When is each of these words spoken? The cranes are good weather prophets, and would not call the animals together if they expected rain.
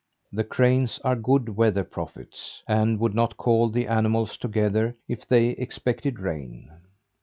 The 0.33 0.43
cranes 0.43 0.97
are 1.03 1.15
good 1.15 1.49
weather 1.55 1.83
prophets, 1.83 2.63
and 2.67 2.99
would 2.99 3.13
not 3.13 3.37
call 3.37 3.69
the 3.69 3.85
animals 3.85 4.35
together 4.35 4.95
if 5.07 5.27
they 5.27 5.49
expected 5.49 6.19
rain. 6.19 6.71